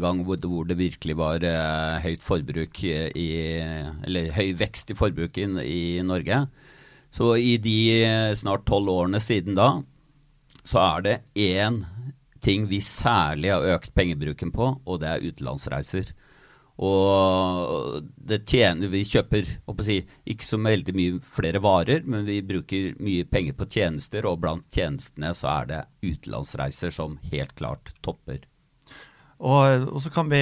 gang 0.03 0.23
hvor 0.27 0.39
hvor 0.43 0.69
det 0.69 0.79
virkelig 0.79 1.17
var 1.19 1.45
høyt 2.05 2.23
forbruk 2.23 2.83
i, 2.85 3.29
eller 4.07 4.33
høy 4.37 4.55
vekst 4.59 4.93
i 4.93 4.99
forbruket 4.99 5.61
i, 5.65 5.99
i 5.99 6.03
Norge. 6.07 6.45
Så 7.15 7.37
i 7.41 7.57
de 7.63 8.35
snart 8.37 8.67
tolv 8.69 8.91
årene 8.93 9.21
siden 9.23 9.57
da, 9.57 9.71
så 10.67 10.83
er 10.83 11.05
det 11.07 11.17
én 11.35 11.85
ting 12.45 12.67
vi 12.71 12.81
særlig 12.85 13.51
har 13.55 13.67
økt 13.77 13.95
pengebruken 13.97 14.53
på, 14.55 14.71
og 14.85 15.01
det 15.03 15.11
er 15.11 15.25
utenlandsreiser. 15.27 16.13
Og 16.77 18.03
det 18.29 18.43
tjener, 18.51 18.91
vi 18.93 19.01
kjøper 19.09 19.49
si, 19.87 20.03
ikke 20.29 20.45
så 20.45 20.59
veldig 20.61 20.95
mye 20.97 21.21
flere 21.39 21.63
varer, 21.65 22.05
men 22.05 22.27
vi 22.29 22.43
bruker 22.45 22.99
mye 23.01 23.25
penger 23.31 23.57
på 23.57 23.69
tjenester, 23.73 24.29
og 24.29 24.43
blant 24.43 24.67
tjenestene 24.75 25.33
så 25.35 25.49
er 25.55 25.71
det 25.71 25.81
utenlandsreiser 26.05 26.93
som 26.93 27.17
helt 27.33 27.57
klart 27.57 27.95
topper. 28.05 28.45
Og, 29.37 29.89
og, 29.93 29.99
så 30.01 30.11
kan 30.15 30.31
vi 30.33 30.41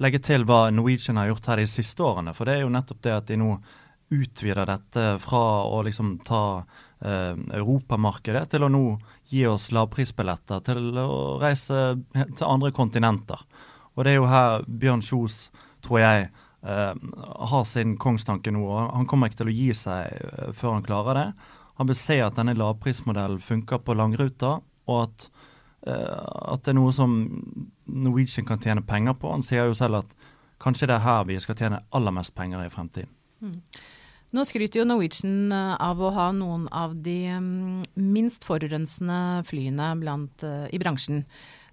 legge 0.00 0.20
til 0.24 0.46
hva 0.48 0.70
Norwegian 0.72 1.18
har 1.20 1.28
gjort 1.30 1.50
her 1.50 1.60
de 1.60 1.66
siste 1.68 2.04
årene. 2.04 2.32
For 2.36 2.48
det 2.48 2.56
er 2.56 2.64
jo 2.64 2.72
nettopp 2.72 3.02
det 3.04 3.14
at 3.16 3.28
de 3.28 3.38
nå 3.40 3.50
utvider 4.14 4.68
dette 4.68 5.04
fra 5.18 5.42
å 5.66 5.82
liksom 5.84 6.16
ta 6.24 6.42
eh, 7.02 7.34
europamarkedet 7.58 8.46
til 8.52 8.66
å 8.66 8.70
nå 8.70 8.84
gi 9.28 9.42
oss 9.50 9.72
lavprisbilletter 9.74 10.62
til 10.68 11.00
å 11.02 11.36
reise 11.42 11.96
til 12.14 12.46
andre 12.46 12.72
kontinenter. 12.74 13.42
Og 13.96 14.04
det 14.04 14.12
er 14.12 14.20
jo 14.20 14.30
her 14.30 14.66
Bjørn 14.68 15.02
Kjos, 15.04 15.48
tror 15.84 16.02
jeg, 16.02 16.28
eh, 16.62 16.94
har 17.50 17.64
sin 17.68 17.96
kongstanke 17.98 18.52
nå. 18.54 18.64
og 18.64 18.94
Han 18.94 19.06
kommer 19.06 19.28
ikke 19.28 19.42
til 19.42 19.52
å 19.52 19.58
gi 19.58 19.70
seg 19.74 20.12
eh, 20.12 20.52
før 20.52 20.78
han 20.78 20.86
klarer 20.86 21.20
det. 21.20 21.28
Han 21.76 21.90
vil 21.90 21.98
se 21.98 22.20
at 22.24 22.36
denne 22.38 22.56
lavprismodellen 22.56 23.40
funker 23.42 23.82
på 23.84 23.96
langruta, 23.96 24.60
og 24.86 25.02
at, 25.02 25.26
eh, 25.26 25.35
at 25.86 26.64
det 26.64 26.72
er 26.72 26.78
noe 26.78 26.94
som 26.94 27.12
Norwegian 27.86 28.46
kan 28.48 28.62
tjene 28.62 28.82
penger 28.86 29.14
på. 29.20 29.30
Han 29.30 29.44
sier 29.46 29.68
jo 29.68 29.76
selv 29.78 30.02
at 30.02 30.16
kanskje 30.62 30.88
det 30.90 30.96
er 30.96 31.04
her 31.04 31.28
vi 31.28 31.38
skal 31.42 31.58
tjene 31.58 31.82
aller 31.94 32.14
mest 32.16 32.34
penger 32.34 32.64
i 32.64 32.72
fremtiden. 32.72 33.12
Mm. 33.44 33.60
Nå 34.34 34.42
skryter 34.48 34.80
jo 34.80 34.88
Norwegian 34.88 35.52
eh, 35.54 35.74
av 35.80 36.00
å 36.02 36.10
ha 36.16 36.30
noen 36.34 36.66
av 36.74 36.96
de 37.04 37.20
mm, 37.30 37.84
minst 38.00 38.44
forurensende 38.48 39.44
flyene 39.46 39.92
blant, 40.00 40.42
eh, 40.42 40.66
i 40.74 40.80
bransjen. 40.82 41.22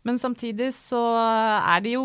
Men 0.03 0.19
samtidig 0.19 0.69
så 0.75 0.99
er 1.15 1.83
det 1.83 1.93
jo 1.95 2.03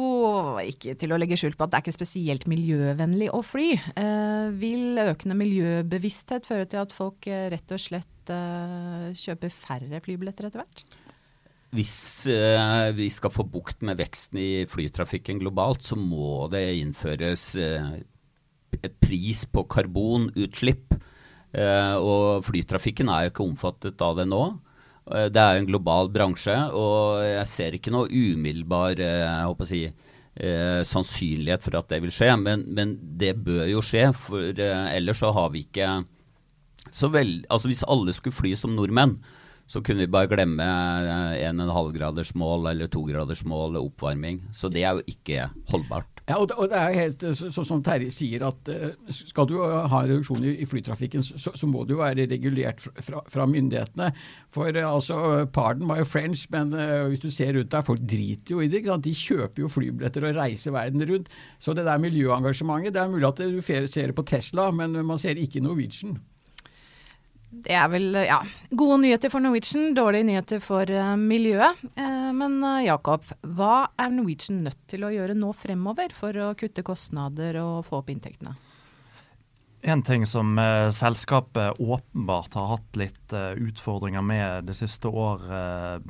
ikke 0.62 0.94
til 0.98 1.12
å 1.12 1.18
legge 1.18 1.38
skjul 1.38 1.56
på 1.58 1.66
at 1.66 1.72
det 1.72 1.78
er 1.80 1.84
ikke 1.86 1.96
spesielt 1.96 2.46
miljøvennlig 2.50 3.32
å 3.34 3.42
fly. 3.42 3.72
Eh, 3.74 4.46
vil 4.54 5.02
økende 5.02 5.38
miljøbevissthet 5.38 6.46
føre 6.46 6.68
til 6.70 6.84
at 6.84 6.94
folk 6.94 7.26
eh, 7.26 7.48
rett 7.50 7.74
og 7.74 7.82
slett 7.82 8.32
eh, 8.32 9.10
kjøper 9.18 9.54
færre 9.54 10.02
flybilletter 10.04 10.46
etter 10.46 10.62
hvert? 10.62 10.84
Hvis 11.76 12.26
eh, 12.32 12.88
vi 12.96 13.10
skal 13.12 13.32
få 13.34 13.44
bukt 13.44 13.82
med 13.84 13.98
veksten 14.00 14.38
i 14.40 14.50
flytrafikken 14.70 15.40
globalt, 15.42 15.84
så 15.84 15.98
må 16.00 16.46
det 16.52 16.64
innføres 16.80 17.50
pris 19.00 19.44
på 19.52 19.64
karbonutslipp. 19.68 20.96
Eh, 21.52 21.96
og 21.96 22.44
flytrafikken 22.44 23.08
er 23.08 23.26
jo 23.26 23.32
ikke 23.32 23.46
omfattet 23.46 24.04
av 24.04 24.18
det 24.18 24.28
nå. 24.28 24.42
Eh, 25.08 25.28
det 25.32 25.40
er 25.42 25.58
en 25.58 25.68
global 25.68 26.10
bransje, 26.12 26.56
og 26.76 27.24
jeg 27.24 27.48
ser 27.50 27.78
ikke 27.78 27.94
noe 27.94 28.10
umiddelbar 28.12 29.00
eh, 29.00 29.64
si, 29.68 29.86
eh, 29.88 30.82
sannsynlighet 30.84 31.64
for 31.64 31.80
at 31.80 31.88
det 31.92 32.02
vil 32.04 32.14
skje. 32.14 32.34
Men, 32.40 32.66
men 32.68 32.96
det 33.20 33.34
bør 33.46 33.66
jo 33.70 33.84
skje, 33.84 34.10
for 34.16 34.52
eh, 34.52 34.86
ellers 34.96 35.24
så 35.24 35.32
har 35.36 35.52
vi 35.54 35.66
ikke 35.66 35.98
så 36.88 37.10
vel, 37.12 37.42
altså 37.52 37.68
Hvis 37.68 37.84
alle 37.84 38.14
skulle 38.16 38.32
fly 38.32 38.54
som 38.56 38.72
nordmenn, 38.72 39.18
så 39.68 39.82
kunne 39.84 40.06
vi 40.06 40.12
bare 40.12 40.30
glemme 40.30 40.64
1,5-gradersmål 41.36 42.70
eller 42.70 42.88
2-gradersmål 42.88 43.76
oppvarming. 43.82 44.40
Så 44.56 44.70
det 44.72 44.84
er 44.84 44.96
jo 44.96 45.04
ikke 45.12 45.50
holdbart. 45.68 46.22
Ja, 46.28 46.38
og 46.40 46.48
det, 46.68 46.76
er 46.76 46.96
helt 46.96 47.22
sånn 47.36 47.66
som 47.66 47.82
Terje 47.84 48.10
sier, 48.12 48.42
at 48.48 48.68
uh, 48.68 49.12
skal 49.12 49.48
du 49.48 49.54
ha 49.60 50.00
reduksjon 50.04 50.44
i, 50.44 50.54
i 50.60 50.68
flytrafikken, 50.68 51.24
så, 51.24 51.54
så, 51.56 51.68
må 51.68 51.86
det 51.88 51.94
jo 51.96 52.02
være 52.02 52.26
regulert 52.28 52.82
fra, 52.84 53.22
fra 53.32 53.46
myndighetene. 53.48 54.10
For 54.52 54.80
altså, 54.82 55.20
pardon 55.52 55.88
my 55.88 56.02
French, 56.08 56.46
men 56.52 56.72
uh, 56.76 57.08
hvis 57.08 57.24
du 57.24 57.30
ser 57.32 57.54
rundt 57.56 57.72
deg, 57.72 57.86
folk 57.88 58.04
driter 58.04 58.56
jo 58.56 58.64
i 58.64 58.70
det. 58.72 58.84
De 59.04 59.14
kjøper 59.16 59.64
jo 59.64 59.72
flybilletter 59.72 60.28
og 60.28 60.36
reiser 60.36 60.76
verden 60.76 61.04
rundt. 61.08 61.32
Så 61.60 61.76
det 61.76 61.88
der 61.88 62.00
miljøengasjementet, 62.02 62.96
det 62.96 63.04
er 63.04 63.12
mulig 63.12 63.28
at 63.28 63.44
du 63.44 63.60
ser 63.64 64.10
det 64.10 64.16
på 64.16 64.28
Tesla, 64.28 64.68
men 64.72 64.96
man 65.08 65.20
ser 65.20 65.40
ikke 65.40 65.64
Norwegian. 65.64 66.18
Det 67.48 67.72
er 67.72 67.86
vel 67.88 68.12
ja, 68.28 68.42
gode 68.76 68.98
nyheter 69.06 69.32
for 69.32 69.40
Norwegian, 69.40 69.94
dårlige 69.96 70.26
nyheter 70.28 70.60
for 70.60 70.90
uh, 70.92 71.14
miljøet. 71.16 71.80
Uh, 71.96 72.28
men 72.36 72.58
uh, 72.60 72.82
Jakob, 72.84 73.24
hva 73.56 73.88
er 73.96 74.10
Norwegian 74.12 74.60
nødt 74.66 74.82
til 74.90 75.06
å 75.06 75.12
gjøre 75.14 75.36
nå 75.38 75.54
fremover 75.56 76.12
for 76.16 76.36
å 76.36 76.50
kutte 76.58 76.84
kostnader 76.84 77.56
og 77.62 77.86
få 77.88 78.02
opp 78.02 78.12
inntektene? 78.12 78.52
En 79.88 80.02
ting 80.02 80.26
som 80.26 80.58
selskapet 80.90 81.78
åpenbart 81.78 82.56
har 82.58 82.72
hatt 82.72 82.96
litt 82.98 83.34
utfordringer 83.62 84.24
med 84.26 84.66
det 84.66 84.74
siste 84.74 85.06
året, 85.06 86.02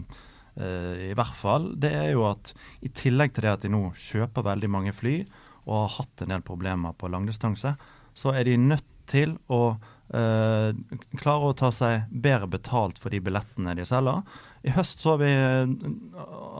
i 0.56 1.10
hvert 1.12 1.36
fall, 1.36 1.66
det 1.76 1.90
er 1.92 2.08
jo 2.14 2.24
at 2.30 2.54
i 2.80 2.88
tillegg 2.88 3.34
til 3.36 3.44
det 3.44 3.52
at 3.52 3.66
de 3.66 3.70
nå 3.74 3.82
kjøper 3.92 4.46
veldig 4.48 4.70
mange 4.72 4.94
fly 4.96 5.18
og 5.66 5.74
har 5.82 5.92
hatt 5.98 6.24
en 6.24 6.32
del 6.32 6.46
problemer 6.48 6.96
på 6.96 7.12
langdistanse, 7.12 7.74
så 8.16 8.32
er 8.32 8.48
de 8.48 8.56
nødt 8.56 8.88
til 9.12 9.36
å 9.52 9.76
Uh, 10.08 10.72
klarer 11.20 11.50
å 11.50 11.56
ta 11.56 11.68
seg 11.74 12.06
bedre 12.08 12.48
betalt 12.48 12.96
for 13.00 13.12
de 13.12 13.20
billettene 13.20 13.74
de 13.76 13.84
selger. 13.88 14.22
I 14.64 14.72
høst 14.72 15.02
så 15.04 15.18
vi 15.20 15.28
uh, 15.28 15.68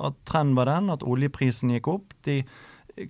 at 0.04 0.18
trenden 0.28 0.56
var 0.58 0.68
den 0.68 0.92
at 0.92 1.04
oljeprisen 1.06 1.72
gikk 1.72 1.88
opp. 1.94 2.12
De 2.28 2.42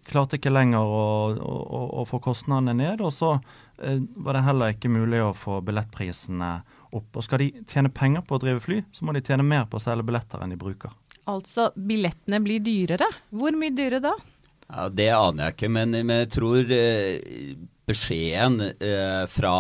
klarte 0.07 0.39
ikke 0.39 0.53
lenger 0.53 0.85
å, 0.85 1.09
å, 1.35 1.83
å 2.03 2.05
få 2.07 2.21
kostnadene 2.23 2.77
ned. 2.79 3.03
Og 3.03 3.11
så 3.17 3.35
uh, 3.35 3.99
var 4.23 4.39
det 4.39 4.45
heller 4.47 4.77
ikke 4.77 4.93
mulig 4.95 5.25
å 5.25 5.35
få 5.35 5.59
billettprisene 5.67 6.53
opp. 6.95 7.11
Og 7.19 7.27
skal 7.27 7.43
de 7.43 7.51
tjene 7.67 7.91
penger 7.91 8.23
på 8.23 8.39
å 8.39 8.43
drive 8.45 8.63
fly, 8.63 8.83
så 8.95 9.09
må 9.09 9.17
de 9.17 9.25
tjene 9.27 9.47
mer 9.47 9.67
på 9.67 9.81
å 9.81 9.83
selge 9.83 10.07
billetter 10.07 10.45
enn 10.45 10.55
de 10.55 10.61
bruker. 10.61 10.95
Altså 11.29 11.73
billettene 11.75 12.39
blir 12.45 12.63
dyrere. 12.65 13.11
Hvor 13.35 13.59
mye 13.59 13.75
dyrere 13.75 14.01
da? 14.07 14.15
Ja, 14.69 14.87
Det 14.89 15.11
aner 15.17 15.49
jeg 15.49 15.59
ikke, 15.59 15.73
men, 15.73 15.99
men 15.99 16.23
jeg 16.23 16.31
tror 16.37 16.63
beskjeden 17.89 18.61
eh, 18.69 19.25
fra 19.31 19.55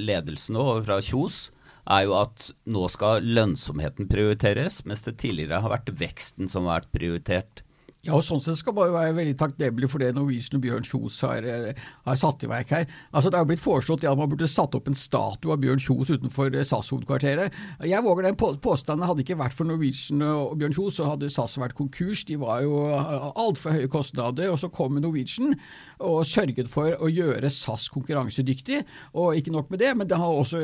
ledelsen 0.00 0.58
og 0.60 0.86
fra 0.86 1.00
Kjos 1.04 1.48
er 1.84 2.06
jo 2.06 2.16
at 2.16 2.48
nå 2.64 2.86
skal 2.88 3.26
lønnsomheten 3.36 4.08
prioriteres, 4.08 4.80
mens 4.88 5.04
det 5.04 5.18
tidligere 5.20 5.60
har 5.60 5.74
vært 5.74 5.92
veksten 6.00 6.48
som 6.48 6.68
har 6.68 6.80
vært 6.80 6.94
prioritert. 6.96 7.64
Ja, 8.04 8.18
og 8.18 8.24
sånn 8.26 8.42
sett 8.44 8.58
skal 8.58 8.74
man 8.76 8.90
være 8.92 9.14
veldig 9.16 9.36
takknemlig 9.40 9.88
for 9.88 10.02
det 10.02 10.10
Norwegian 10.12 10.58
og 10.58 10.64
Bjørn 10.66 10.84
Kjos 10.84 11.22
har, 11.24 11.46
eh, 11.48 11.78
har, 12.04 12.16
satt 12.20 12.42
i 12.44 12.50
verk 12.50 12.68
her. 12.68 12.86
Altså, 13.14 13.30
Det 13.30 13.38
har 13.38 13.46
blitt 13.48 13.62
foreslått 13.64 14.04
at 14.04 14.18
man 14.18 14.28
burde 14.28 14.44
satt 14.46 14.74
opp 14.74 14.88
en 14.88 14.94
statue 14.94 15.52
av 15.52 15.58
Bjørn 15.62 15.80
Kjos 15.80 16.10
utenfor 16.12 16.52
eh, 16.52 16.66
SAS-hovedkvarteret. 16.68 17.50
Jeg 17.80 18.04
våger 18.04 18.28
den 18.28 18.36
påstanden. 18.36 19.06
Hadde 19.08 19.24
ikke 19.24 19.38
vært 19.40 19.56
for 19.56 19.64
Norwegian 19.64 20.20
og 20.20 20.58
Bjørn 20.60 20.76
Kjos, 20.76 20.98
så 20.98 21.08
hadde 21.08 21.30
SAS 21.32 21.56
vært 21.56 21.74
konkurs. 21.78 22.26
De 22.28 22.36
var 22.36 22.60
jo 22.60 22.90
eh, 22.92 23.30
altfor 23.40 23.72
høye 23.72 23.88
kostnader. 23.88 24.52
Og 24.52 24.60
så 24.60 24.68
kom 24.68 25.00
Norwegian 25.00 25.56
og 26.04 26.26
sørget 26.28 26.68
for 26.68 26.92
å 27.00 27.08
gjøre 27.08 27.48
SAS 27.48 27.88
konkurransedyktig. 27.88 28.82
Og 29.16 29.40
ikke 29.40 29.54
nok 29.56 29.72
med 29.72 29.80
det, 29.80 29.94
men 29.96 30.12
det 30.12 30.20
har 30.20 30.28
også 30.28 30.60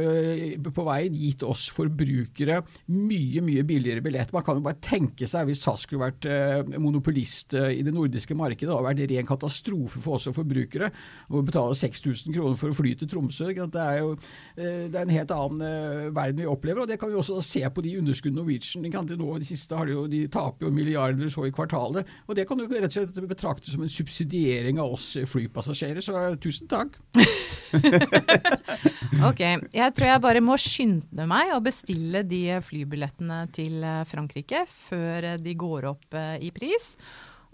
på 0.77 0.87
veien 0.91 1.17
gitt 1.17 1.41
oss 1.43 1.71
forbrukere 1.73 2.61
mye, 2.93 3.41
mye 3.41 3.65
billigere 3.65 4.05
billett. 4.05 4.37
Man 4.37 4.45
kan 4.45 4.61
jo 4.61 4.69
bare 4.69 4.83
tenke 4.85 5.25
seg 5.25 5.49
hvis 5.49 5.65
SAS 5.65 5.89
skulle 5.89 6.11
vært 6.11 6.29
monopolist 6.77 7.30
siste 7.31 7.65
i 7.73 7.85
det 7.87 7.95
nordiske 7.95 8.37
markedet. 8.37 8.71
Det 8.71 8.77
har 8.77 8.89
vært 8.89 9.05
ren 9.11 9.29
katastrofe 9.29 10.03
for 10.03 10.19
oss 10.19 10.29
som 10.29 10.37
forbrukere 10.37 10.91
å 11.31 11.45
betale 11.47 11.79
6000 11.79 12.35
kroner 12.35 12.59
for 12.59 12.75
å 12.75 12.77
fly 12.77 12.97
til 12.99 13.11
Tromsø. 13.11 13.53
Det 13.55 13.87
er 13.87 14.03
jo 14.03 14.13
det 14.61 14.97
er 14.97 15.05
en 15.05 15.15
helt 15.15 15.33
annen 15.35 16.13
verden 16.15 16.43
vi 16.43 16.49
opplever, 16.51 16.83
og 16.83 16.91
det 16.91 16.99
kan 17.01 17.11
vi 17.11 17.19
også 17.19 17.39
se 17.45 17.63
på 17.71 17.85
de 17.85 17.97
underskuddene 18.01 18.41
Norwegian 18.41 19.21
nå, 19.21 19.39
de 19.39 19.49
siste 19.49 19.77
har 19.77 19.89
de 19.89 19.95
jo, 19.95 20.07
de 20.11 20.25
taper 20.33 20.67
jo 20.67 20.73
milliarder 20.75 21.31
så 21.33 21.47
i 21.47 21.55
kvartalet. 21.55 22.09
og 22.27 22.37
Det 22.37 22.47
kan 22.49 22.59
du 22.59 22.67
rett 22.67 22.89
og 22.89 22.97
slett 22.97 23.31
betrakte 23.31 23.71
som 23.71 23.85
en 23.85 23.93
subsidiering 23.93 24.81
av 24.81 24.97
oss 24.97 25.13
flypassasjerer, 25.31 26.01
så 26.01 26.35
tusen 26.41 26.71
takk. 26.71 26.97
ok, 29.29 29.43
jeg 29.75 29.95
tror 29.97 30.09
jeg 30.09 30.25
bare 30.25 30.43
må 30.45 30.57
skynde 30.61 31.27
meg 31.31 31.55
å 31.55 31.63
bestille 31.65 32.23
de 32.27 32.61
flybillettene 32.65 33.43
til 33.55 33.85
Frankrike 34.09 34.65
før 34.89 35.35
de 35.41 35.55
går 35.59 35.89
opp 35.91 36.19
eh, 36.19 36.37
i 36.47 36.51
pris. 36.55 36.95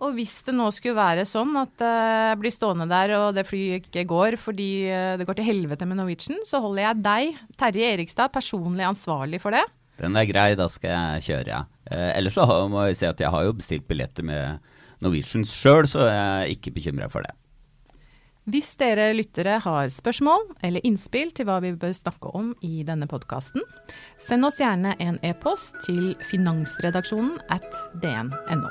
Og 0.05 0.13
hvis 0.19 0.35
det 0.45 0.53
nå 0.53 0.67
skulle 0.77 0.99
være 0.99 1.25
sånn 1.29 1.55
at 1.57 1.81
jeg 1.81 2.37
blir 2.43 2.53
stående 2.53 2.89
der 2.91 3.15
og 3.17 3.31
det 3.37 3.47
flyet 3.49 3.89
ikke 3.89 4.05
går 4.11 4.37
fordi 4.41 4.71
eh, 4.93 5.15
det 5.17 5.25
går 5.29 5.39
til 5.39 5.49
helvete 5.49 5.89
med 5.89 6.01
Norwegian, 6.01 6.43
så 6.45 6.61
holder 6.61 6.83
jeg 6.85 7.05
deg, 7.07 7.39
Terje 7.57 7.95
Erikstad, 7.95 8.35
personlig 8.35 8.85
ansvarlig 8.85 9.41
for 9.41 9.57
det. 9.57 9.65
Den 9.97 10.19
er 10.21 10.29
grei, 10.29 10.51
da 10.59 10.69
skal 10.69 10.93
jeg 10.93 11.25
kjøre, 11.31 11.49
ja. 11.55 11.63
Eh, 11.89 12.11
ellers 12.19 12.37
så 12.37 12.45
må 12.69 12.85
jeg 12.91 13.01
si 13.01 13.09
at 13.09 13.23
jeg 13.25 13.33
har 13.33 13.47
jo 13.47 13.57
bestilt 13.57 13.89
billetter 13.89 14.27
med 14.27 14.61
Norwegian 15.01 15.47
sjøl, 15.49 15.89
så 15.89 16.05
jeg 16.11 16.23
er 16.27 16.53
ikke 16.53 16.75
bekymra 16.77 17.09
for 17.13 17.25
det. 17.25 17.33
Hvis 18.47 18.77
dere 18.79 19.09
lyttere 19.17 19.57
har 19.65 19.89
spørsmål 19.91 20.45
eller 20.63 20.85
innspill 20.87 21.33
til 21.35 21.49
hva 21.49 21.57
vi 21.65 21.73
bør 21.75 21.97
snakke 21.97 22.31
om 22.39 22.53
i 22.63 22.85
denne 22.87 23.09
podkasten, 23.11 23.65
send 24.23 24.47
oss 24.47 24.61
gjerne 24.63 24.95
en 25.03 25.19
e-post 25.27 25.81
til 25.89 26.13
finansredaksjonen 26.29 27.41
at 27.51 27.67
dn.no. 28.05 28.71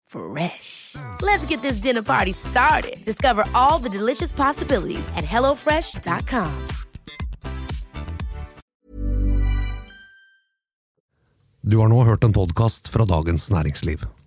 Fresh. 0.11 0.95
Let's 1.21 1.45
get 1.45 1.61
this 1.61 1.77
dinner 1.77 2.03
party 2.03 2.31
started. 2.31 3.03
Discover 3.05 3.45
all 3.53 3.79
the 3.83 3.97
delicious 3.97 4.33
possibilities 4.33 5.07
at 5.15 5.25
hellofresh.com. 5.25 6.67
Du 11.61 11.77
har 11.77 11.87
nå 11.87 12.03
hørt 12.03 12.23
en 12.23 12.33
podkast 12.33 12.89
fra 12.89 13.05
Dagens 13.05 13.51
Næringsliv. 13.51 14.20